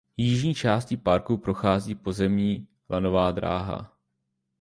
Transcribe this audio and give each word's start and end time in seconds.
Jižní 0.17 0.53
částí 0.53 0.97
parku 0.97 1.37
prochází 1.37 1.95
pozemní 1.95 2.67
lanová 2.89 3.31
dráha. 3.31 3.97